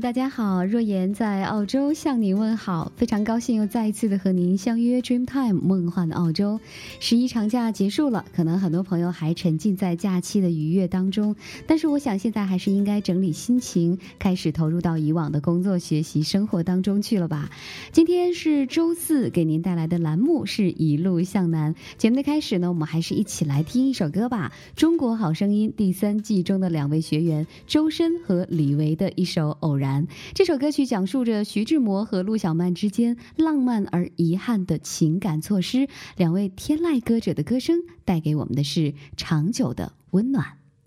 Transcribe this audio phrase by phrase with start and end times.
[0.00, 0.64] 大家好！
[0.64, 6.60] 若言在澳洲向您问好，非常高兴又再一次的和您相约 Dream Time 梦幻的澳洲。
[6.98, 17.50] 十一长假结束了，可能很多朋友还沉浸在假期的愉悦当中，但是我想现在还是应该整理心情，开始投入到以往的工作、学习、生活当中去了吧。
[17.92, 21.74] 今天是周四，给您带来的栏目是一路向南。
[21.96, 29.26] 节目的开始呢，我们还是一起来听一首歌吧，《中国好声音》第三季中的两位学员周深和李维的一。
[29.26, 29.85] 首偶然，
[30.34, 35.88] 这首歌曲讲述着徐志摩和陆小曼之间浪漫而遗憾的情感错失。
[36.16, 40.44] 两位天籁歌者的歌声带给我们的是长久的温暖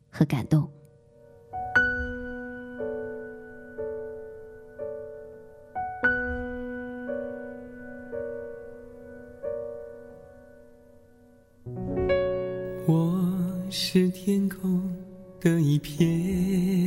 [0.10, 0.70] 和感动。
[12.88, 14.82] 我是天空
[15.40, 16.79] 的一片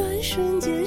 [0.00, 0.86] 转瞬间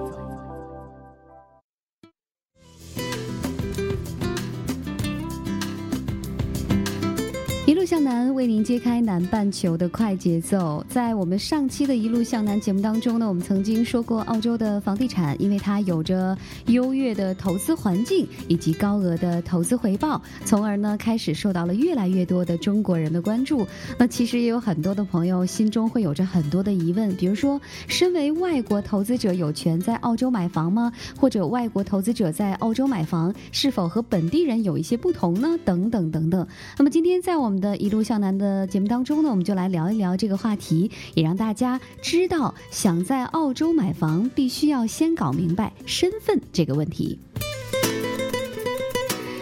[7.91, 10.81] 向南，为您揭开南半球的快节奏。
[10.87, 23.67] 在我们上期的一路向南节目当中呢，我们曾经说过，澳洲的房地产因为它有着优越的投资环境以及高额的投资回报，从而呢开始受到了越来越多的中国人的关注。
[23.97, 27.59] 那其实也有很多的朋友心中会有着很多的疑问，比如说，
[27.89, 30.93] 身为外国投资者，有权在澳洲买房吗？
[31.19, 35.59] 或者外国投资者在澳洲买房是否和本地人有一些不同呢？
[35.65, 36.47] 等等等等。
[36.77, 47.17] 那么今天在我们的一路向南的节目当中呢，我们就来聊一聊这个话题，也让大家知道，想在澳洲买房，必须要先搞明白身份这个问题。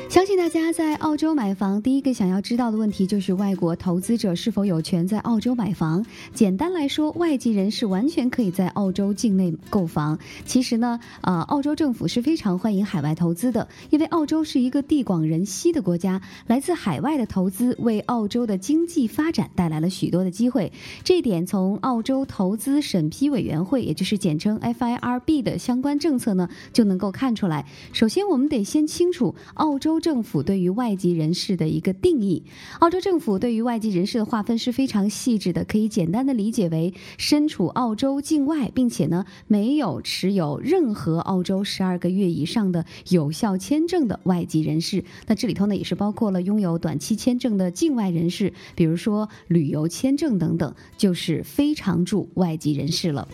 [0.09, 6.03] 相信大家在澳洲买房，第一个想要知道的问题就是外国投资者是否有权在澳洲买房。
[6.33, 10.17] 简单来说，外籍人士完全可以在澳洲境内购房。
[10.45, 20.73] 其实呢，呃，澳洲政府是非常欢迎海外投资的，因为澳洲是一个地广人稀的国家，来自海外的投资为澳洲的经济发展带来了许多的机会。
[21.03, 27.67] 这一点从澳洲投资审批委员会，也就是简称 FIRB 的相关政策呢，就能够看出来。
[27.93, 32.43] 首先，我们得先清楚澳洲政府对于外籍人士的一个定义。
[32.79, 45.03] 澳洲政府对于外籍人士的划分是非常细致的，可以简单的理解为身处澳洲境外，并且呢没有持有任何澳洲十二个月以上的有效签证的外籍人士。
[45.27, 53.27] 那这里头呢也是包括了拥有短期签证的境外人士，比如说旅游签证等等，就是非常住外籍人士了。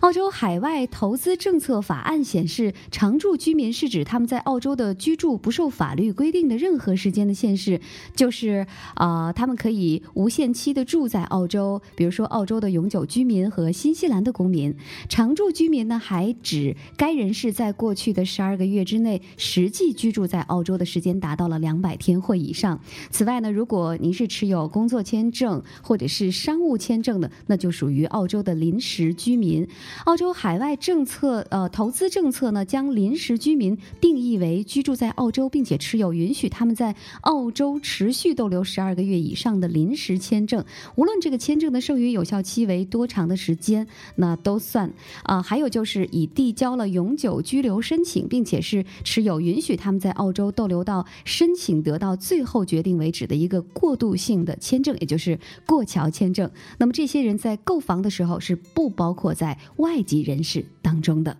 [0.00, 7.80] 澳洲海外投资政策法案显示，常住居民是指他们在澳洲的居住不受法律规定的任何时间的限制，
[8.14, 8.66] 就是
[8.96, 14.74] 呃，他们可以无限期的住在澳洲，比如说澳洲的永久居民和新西兰的公民。
[15.08, 22.80] 常住居民呢，还指该人士在过去的十二个月之内实际居住在澳洲的时间达到了两百天或以上。
[23.10, 29.66] 此外呢，如果您是持有工作签证或者是商务签证的，那就属于澳洲的临时居民。
[30.06, 40.64] 澳洲海外政策呃投资政策呢，将临时居民定义为居住在澳洲并且持有允许他们在澳洲持续逗留十二个月以上的临时签证，
[40.94, 43.86] 无论这个签证的剩余有效期为多长的时间，
[44.16, 44.90] 那都算。
[45.24, 56.50] 啊、还有就是已递交了永久居留申请，并且是持有允许他们在澳洲逗留到申请得到最后决定为止的一个过渡性的签证，也就是过桥签证。
[56.78, 61.36] 那么这些人在购房的时候是不包括在外籍人士当中的。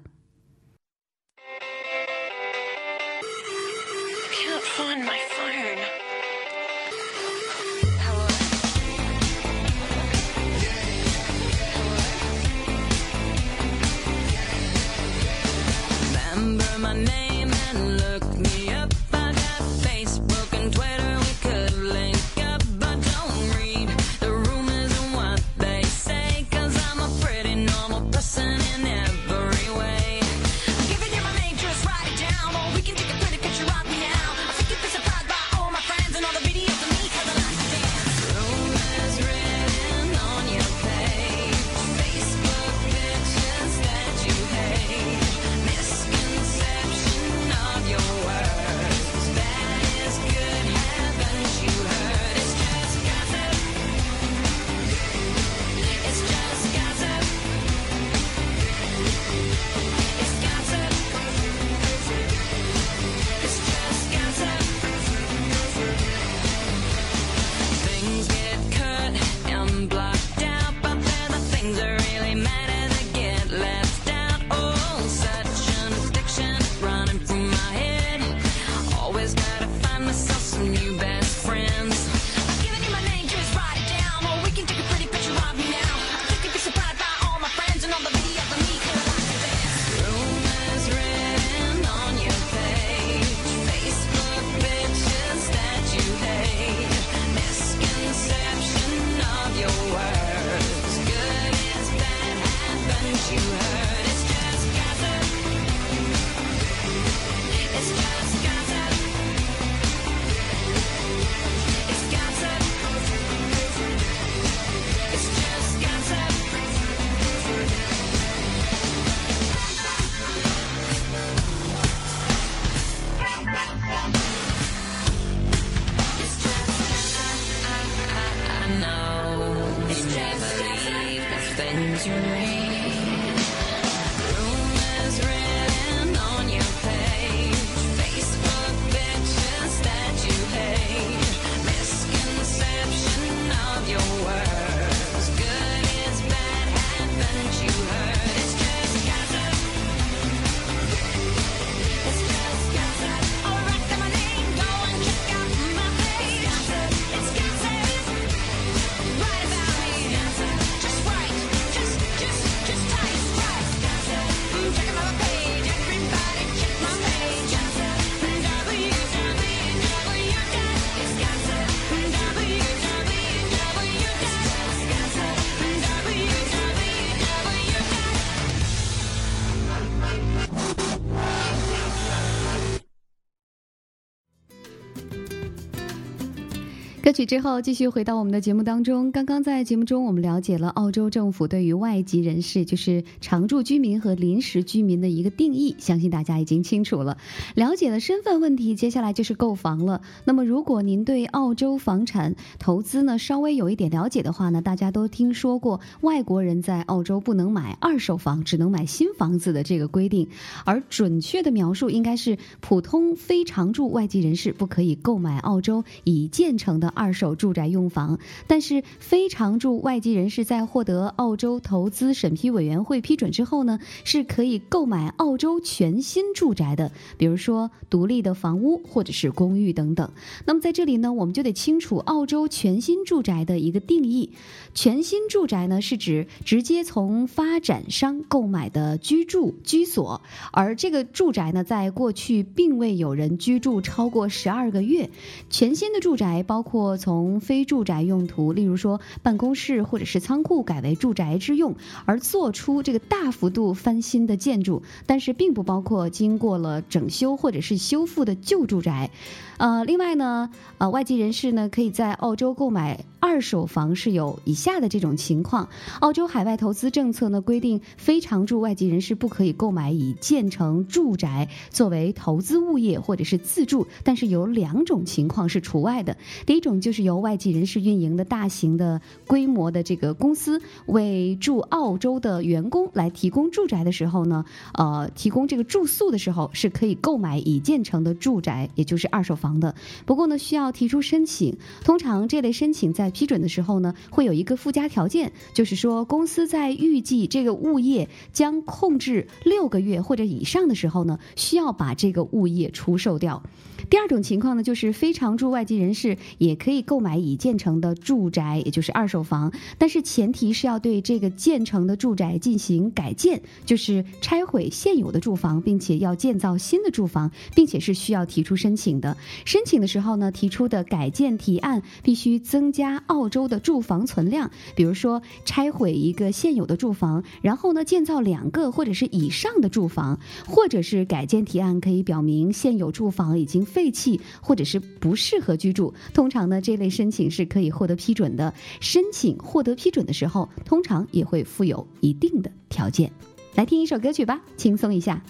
[187.09, 189.11] 歌曲之后，继续回到我们的节目当中。
[189.11, 197.17] 刚刚在节目中，我们了解了澳洲政府对于外籍人士，就是常住居民和临时居民的一个定义，相信大家已经清楚了。
[197.55, 200.03] 了解了身份问题，接下来就是购房了。
[200.27, 210.29] 那么，如果您对澳洲房产投资呢稍微有一点了解的话呢，大家都听说过外国人在澳洲不能买二手房，只能买新房子的这个规定。
[210.67, 230.11] 而准确的描述应该是，普通非常住外籍人士不可以购买澳洲已建成的二手住宅用房，但是非常住外籍人士在获得澳洲投资审批委员会批准之后呢，是可以购买澳洲全新住宅的，比如说独立的房屋或者是公寓等等。
[230.45, 234.33] 那么在这里呢，我们就得清楚澳洲全新住宅的一个定义。
[234.75, 240.21] 全新住宅呢，是指直接从发展商购买的居住居所，
[240.52, 245.11] 而这个住宅呢，在过去并未有人居住超过十二个月。
[245.49, 259.11] 全新的住宅包括从非住宅用途，例如说办公室或者是仓库改为住宅之用，而做出这个大幅度翻新的建筑，但是并不包括经过了整修或者是修复的旧住宅。
[259.59, 265.68] 呃，另外呢，呃，外籍人士呢可以在澳洲购买二手房是有以下的这种情况：
[265.99, 276.16] 澳洲海外投资政策呢规定，非常住外籍人士不可以购买已建成住宅作为投资物业或者是自住，但是有两种情况是除外的。
[276.47, 284.44] 第一种就是由外籍人士运营的大型的规模的这个公司为驻澳洲的员工来提供住宅的时候呢，
[284.75, 289.75] 呃，提供这个住宿的时候是可以购买已建成的住宅，也就是二手房的。
[290.06, 291.56] 不过呢，需要提出申请。
[291.85, 303.42] 通常这类申请在批准的时候呢，会有一个附加条件，就是说公司在预计这个物业将控制六个月或者以上的时候呢，需要把这个物业出售掉。
[303.90, 319.16] 第二种情况呢，就是非常住外籍人士也可以购买已建成的住宅，也就是二手房，但是前提是要对这个建成的住宅进行改建，就是拆毁现有的住房，并且要建造新的住房，并且是需要提出申请的。
[319.44, 335.93] 申请的时候呢，提出的改建提案必须增加澳洲的住房存量，比如说拆毁一个现有的住房，然后呢建造两个或者是以上的住房，或者是改建提案可以表明现有住房已经废弃或者是不适合居住。
[336.15, 338.53] 通常呢，这类申请是可以获得批准的。
[338.81, 343.13] 申请获得批准的时候，通常也会附有一定的条件。
[343.55, 345.23] 来听一首歌曲吧，轻松一下。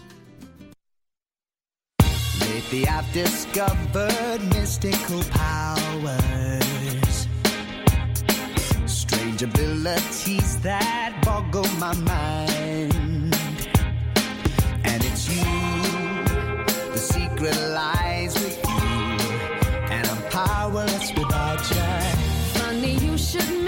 [23.30, 23.67] Should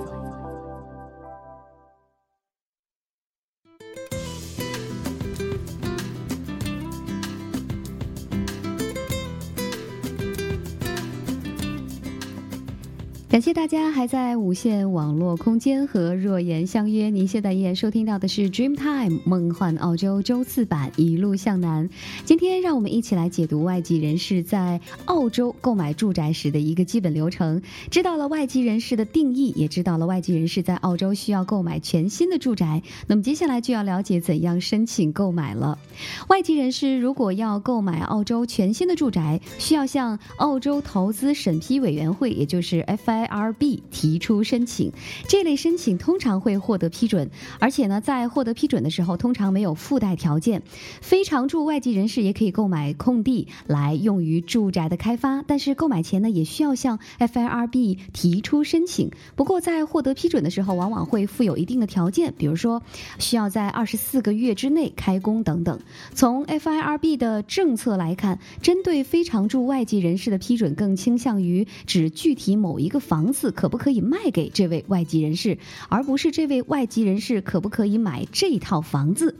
[13.31, 17.09] 感谢大家还在无线网络空间和若言相约。
[17.09, 21.89] 您现在依然收听到的是 Dreamtime 梦幻澳洲周四版一路向南。
[22.25, 32.83] 今天让我们一起来解读外籍人士在澳洲购买住宅时的一个基本流程，知道了外籍人士的定义，也知道了外籍人士在澳洲需要购买全新的住宅。
[33.07, 35.79] 那么接下来就要了解怎样申请购买了。
[36.27, 43.20] 外籍人士如果要购买澳洲全新的住宅，需要向澳洲投资审批委员会，也就是 FI。
[43.27, 44.91] IRB 提出申请，
[45.27, 47.29] 这类申请通常会获得批准，
[47.59, 50.61] 而且呢，在获得批准的时候，通常没有附带条件。
[51.01, 59.11] 非常住外籍人士也可以购买空地来用于住宅的开发，但是购买前呢，也需要向 FIRB 提出申请。
[59.35, 62.81] 不过在获得批准的时候，往往会附有一定的条件，比如说
[63.19, 65.79] 需要在二十四个月之内开工等等。
[66.13, 75.57] 从 FIRB 的政策来看，针对非常住外籍人士的批准更倾向于指具体某一个房子可不可以卖给这位外籍人士，
[75.89, 79.35] 而不是这位外籍人士可不可以买这套房子。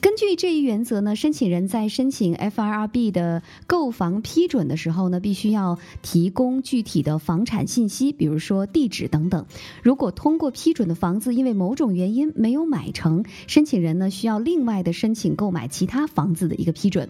[0.00, 9.44] 根据这一原则呢，申请人在申请 FIRB 的购房批准的时候呢，必须要提供具体的房产信息，比如说地址等等。
[9.82, 17.08] 如果通过批准的房子因为某种原因没有买成，申请人呢需要另外的申请购买其他房子的一个批准。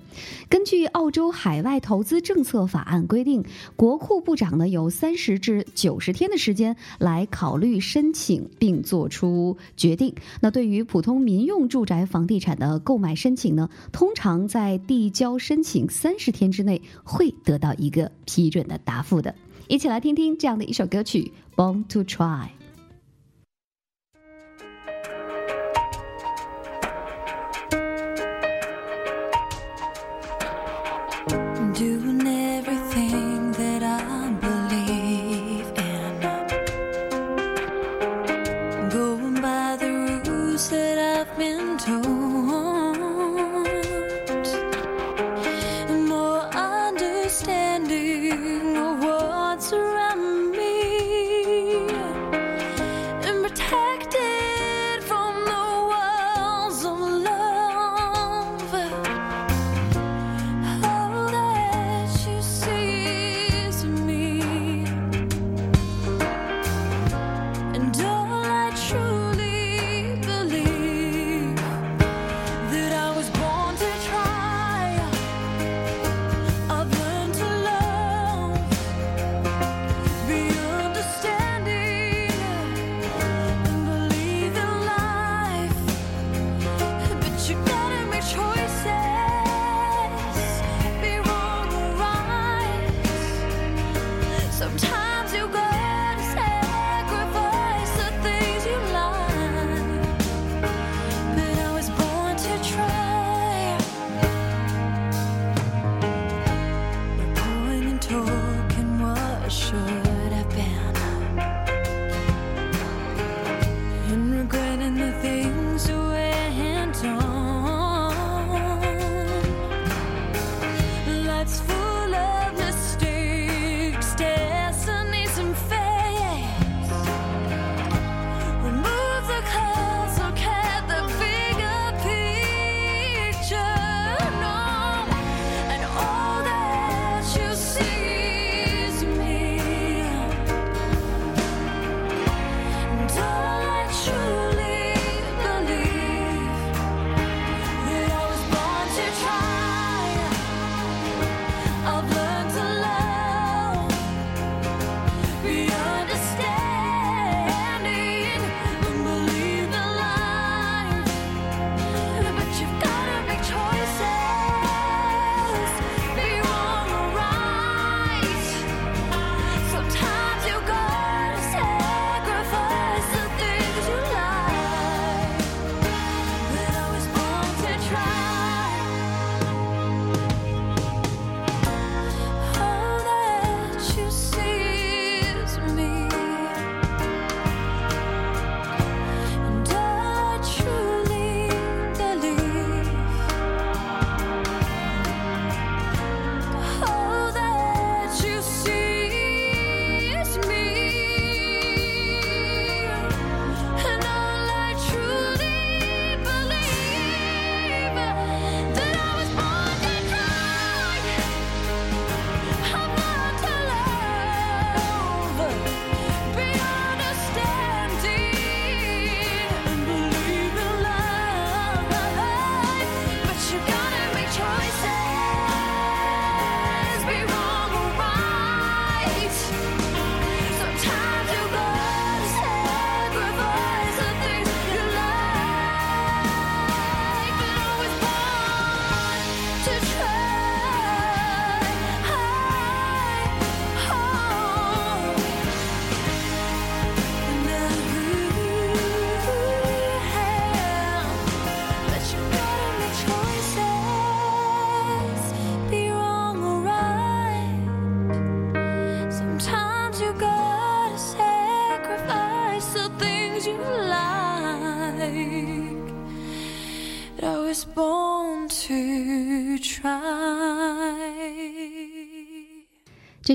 [0.48, 3.44] 根据澳洲海外投资政策法案规定，
[3.76, 10.14] 国库部长呢有三十至九十十天的时间来考虑申请并做出决定。
[10.40, 19.35] 那对于普通民用住宅房地产的购买申请呢，通常在递交申请三十天之内会得到一个批准的答复的。
[19.66, 22.45] 一起来听听这样的一首歌曲《Born to Try》。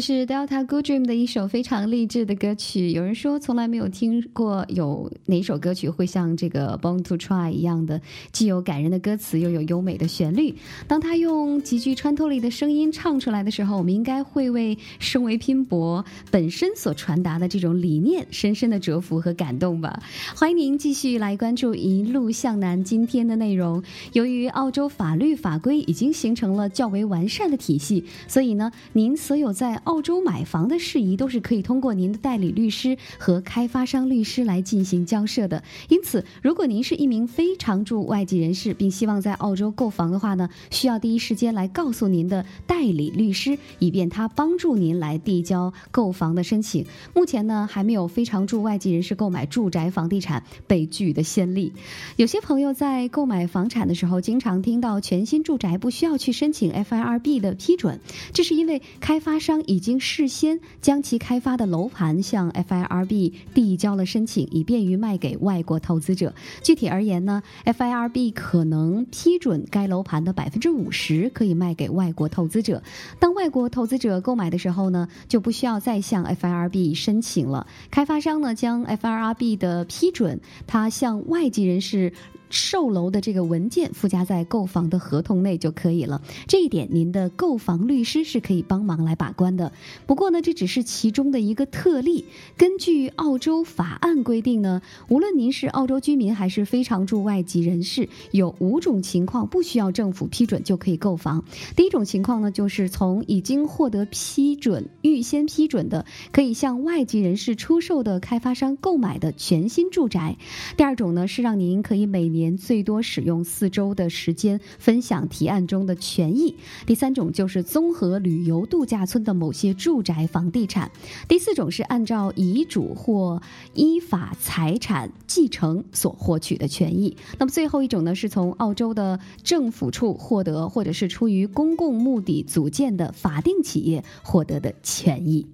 [0.01, 2.89] 是 Delta Good Dream 的一首非常励志的歌曲。
[2.89, 10.55] 有人说从来没有听过有哪首歌曲会像这个 Born to Try 一样的，既有感人的歌词，又有优美的旋律。
[10.87, 20.01] 当他用极具穿透力的声音唱出来的时候，我们应该会为身为拼搏本身所传达的这种理念深深的折服和感动吧。
[20.35, 23.83] 欢迎您继续来关注《一路向南》今天的内容。
[24.13, 35.61] 由于澳洲法律法规已经形成了较为完善的体系，所以呢，您所有在澳澳洲买房的事宜都是可以通过您的代理律师和开发商律师来进行交涉的。
[35.89, 46.85] 因此，如果您是一名非常住外籍人士，并希望在澳洲购房的话呢，需要第一时间来告诉您的代理律师，以便他帮助您来递交购房的申请。
[47.13, 51.73] 目前呢，还没有非常住外籍人士购买住宅房地产被拒的先例。
[52.15, 57.99] 有些朋友在购买房产的时候，经常听到全新住宅不需要去申请 FIRB 的批准，
[58.31, 66.31] 这是因为开发商已已经事先将其开发的楼盘向 FIRB 递交了申请，以便于卖给外国投资者。
[66.61, 72.83] 具体而言呢，FIRB 可能批准该楼盘的百分之五十可以卖给外国投资者。
[73.17, 77.65] 当外国投资者购买的时候呢，就不需要再向 FIRB 申请了。
[77.89, 82.13] 开发商呢将 FIRB 的批准，他向外籍人士。
[82.51, 86.21] 售楼的这个文件附加在购房的合同内就可以了。
[86.47, 89.71] 这一点，您的购房律师是可以帮忙来把关的。
[90.05, 92.25] 不过呢，这只是其中的一个特例。
[92.57, 101.43] 根据澳洲法案规定呢，无论您是澳洲居民还是非常住外籍人士，有五种情况不需要政府批准就可以购房。
[101.75, 110.37] 第一种情况呢，就是从已经获得批准、预先批准的，可以向外籍人士出售的开发商购买的全新住宅。
[110.77, 116.55] 第二种呢，是让您可以每年年最多使用四周的时间分享提案中的权益。
[116.87, 120.91] 第三种就是综合旅游度假村的某些住宅房地产。
[121.27, 123.41] 第四种是按照遗嘱或
[123.75, 127.15] 依法财产继承所获取的权益。
[127.37, 135.45] 那么最后一种呢，是从澳洲的政府处获得，或者是出于公共目的组建的法定企业获得的权益。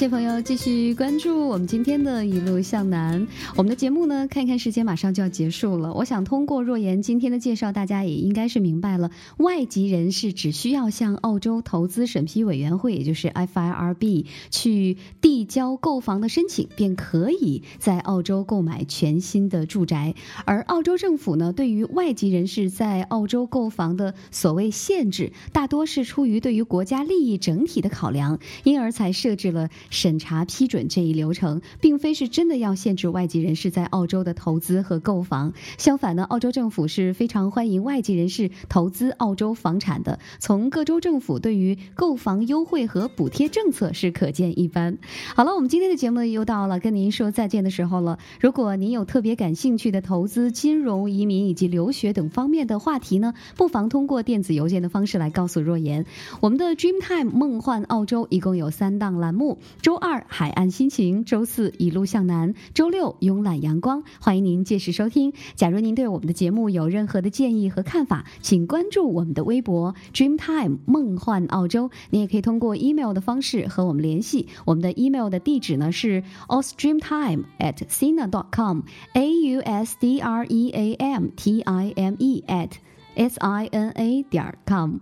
[0.00, 3.26] 谢朋友继续关注我们今天的一路向南。
[3.56, 5.92] 我们的节目呢，看一看时间马上就要结束了。
[5.94, 20.14] 我想通过若言今天的介绍，大家也应该是明白了，外籍人士只需要向澳洲投资审批委员会，也就是 FIRB 去递交购房的申请，便可以在澳洲购买全新的住宅。
[20.44, 35.52] 而澳洲政府呢，对于外籍人士在澳洲购房的所谓限制，大多是出于对于国家利益整体的考量，因而才设置了审查批准这一流程，并非是真的要限制外籍人士在澳洲的投资和购房。
[35.78, 40.20] 相反呢，澳洲政府是非常欢迎外籍人士投资澳洲房产的。
[40.38, 44.98] 从各州政府对于购房优惠和补贴政策是可见一斑。
[45.34, 48.18] 好了，我们今天的节目又到了跟您说再见的时候了。
[48.40, 56.04] 如果您有特别感兴趣的投资、金融、移民以及留学等方面的话题呢，不妨通过电子邮件的方式来告诉若言。
[56.40, 64.02] 我们的 Dreamtime 梦幻澳洲一共有三档栏目：周二二海岸心情，周四一路向南，周六慵懒阳光。
[64.20, 65.32] 欢迎您届时收听。
[65.54, 71.92] 假如您对我们的节目有任何的建议和看法，请关注我们的微博 Dreamtime 梦幻澳洲。
[72.10, 74.48] 您也可以通过 email 的方式和我们联系。
[74.64, 81.60] 我们的 email 的地址呢是 ausdreamtime at sina dot com，a u s d r e a m t
[81.60, 82.70] i m e at
[83.14, 84.96] s i n a 点 com。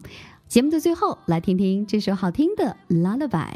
[0.48, 3.54] 节目的最后，来听听这首好听的 Lullaby。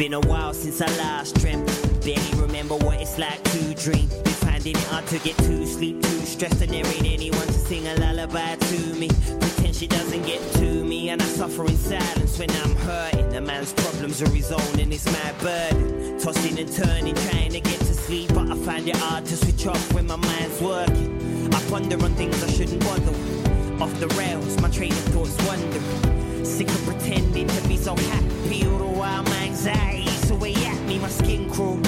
[0.00, 1.66] Been a while since I last dreamt.
[2.02, 4.08] Barely remember what it's like to dream.
[4.08, 7.52] Been finding it hard to get to sleep, too stressed, and there ain't anyone to
[7.52, 9.08] sing a lullaby to me.
[9.40, 13.36] Pretend she doesn't get to me, and I suffer in silence when I'm hurting.
[13.36, 16.18] A man's problems are his own, and it's my burden.
[16.18, 19.66] Tossing and turning, trying to get to sleep, but I find it hard to switch
[19.66, 21.52] off when my mind's working.
[21.54, 23.82] I ponder on things I shouldn't bother with.
[23.82, 26.19] Off the rails, my train of thoughts wandering.
[26.42, 30.98] Sick of pretending to be so happy all the while my anxiety's away at me,
[30.98, 31.86] my skin crawls.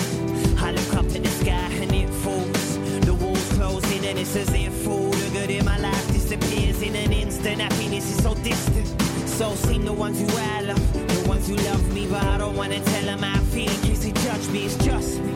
[0.63, 2.79] I look up at the sky and it falls.
[3.07, 6.95] The walls closing and it's as if all the good in my life disappears in
[6.95, 7.61] an instant.
[7.61, 8.89] Happiness is so distant.
[9.27, 12.57] So seem the ones who I love, the ones who love me, but I don't
[12.57, 14.67] wanna tell them how I feel in case they judge me.
[14.67, 15.33] It's just me.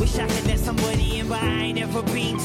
[0.00, 2.35] Wish I could let somebody in, but I ain't never been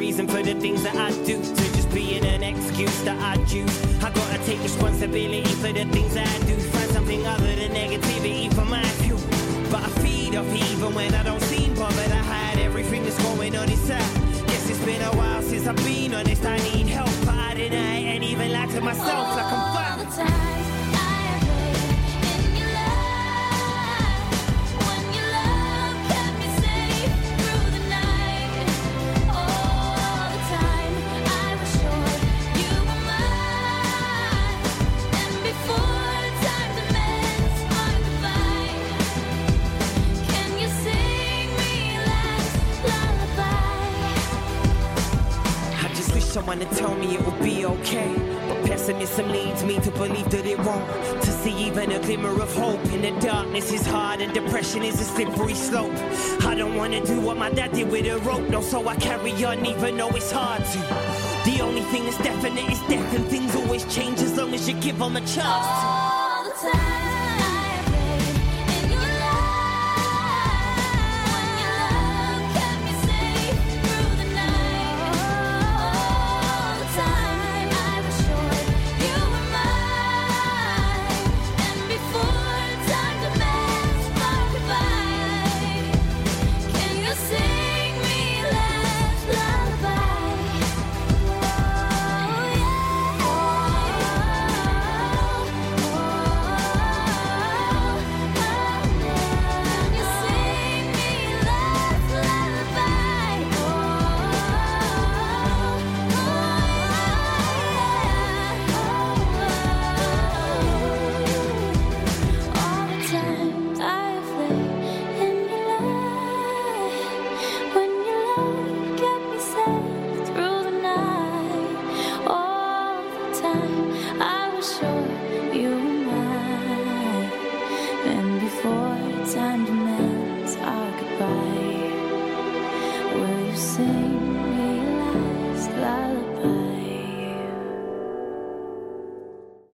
[0.00, 3.76] reason for the things that I do to just being an excuse that I choose.
[4.02, 6.56] I gotta take responsibility for the things that I do.
[6.56, 9.20] Find something other than negativity for my fuel.
[9.70, 12.12] But I feed off even when I don't seem bothered.
[12.12, 14.10] I hide everything that's going on inside.
[14.48, 16.46] Guess it's been a while since I've been honest.
[16.46, 20.49] I need help, but I deny and even lie to myself like I'm All fine.
[46.40, 48.14] Someone would tell me it will be okay.
[48.48, 50.88] But pessimism leads me to believe that it won't.
[51.22, 54.98] To see even a glimmer of hope in the darkness is hard, and depression is
[55.02, 55.92] a slippery slope.
[56.50, 59.32] I don't wanna do what my dad did with a rope, no, so I carry
[59.44, 60.78] on even though it's hard to.
[61.44, 64.74] The only thing that's definite is death, and things always change as long as you
[64.80, 65.36] give them a chance.
[65.44, 67.09] All the time